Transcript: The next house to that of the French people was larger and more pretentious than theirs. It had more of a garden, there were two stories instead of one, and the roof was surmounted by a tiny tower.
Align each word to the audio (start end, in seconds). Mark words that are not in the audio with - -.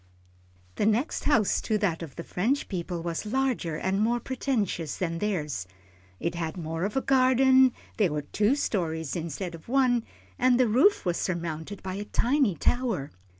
The 0.77 0.87
next 0.87 1.25
house 1.25 1.61
to 1.61 1.77
that 1.77 2.01
of 2.01 2.15
the 2.15 2.23
French 2.23 2.67
people 2.69 3.03
was 3.03 3.23
larger 3.23 3.75
and 3.75 4.01
more 4.01 4.19
pretentious 4.19 4.97
than 4.97 5.19
theirs. 5.19 5.67
It 6.19 6.33
had 6.33 6.57
more 6.57 6.85
of 6.85 6.97
a 6.97 7.01
garden, 7.01 7.71
there 7.97 8.11
were 8.11 8.23
two 8.23 8.55
stories 8.55 9.15
instead 9.15 9.53
of 9.53 9.69
one, 9.69 10.03
and 10.39 10.59
the 10.59 10.67
roof 10.67 11.05
was 11.05 11.17
surmounted 11.17 11.83
by 11.83 11.93
a 11.97 12.05
tiny 12.05 12.55
tower. 12.55 13.11